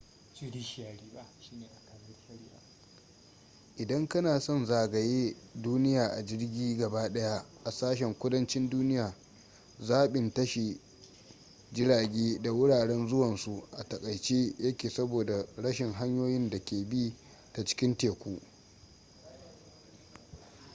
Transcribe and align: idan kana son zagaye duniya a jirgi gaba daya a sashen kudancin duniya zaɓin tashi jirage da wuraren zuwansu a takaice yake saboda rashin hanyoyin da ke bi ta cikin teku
idan 3.77 4.07
kana 4.07 4.39
son 4.39 4.65
zagaye 4.65 5.35
duniya 5.55 6.07
a 6.11 6.23
jirgi 6.25 6.77
gaba 6.77 7.09
daya 7.09 7.45
a 7.63 7.71
sashen 7.71 8.13
kudancin 8.13 8.69
duniya 8.69 9.13
zaɓin 9.79 10.33
tashi 10.33 10.79
jirage 11.73 12.39
da 12.41 12.51
wuraren 12.51 13.07
zuwansu 13.07 13.63
a 13.77 13.83
takaice 13.83 14.55
yake 14.59 14.89
saboda 14.89 15.45
rashin 15.57 15.93
hanyoyin 15.93 16.49
da 16.49 16.59
ke 16.59 16.83
bi 16.85 17.15
ta 17.53 17.63
cikin 17.65 17.97
teku 17.97 18.41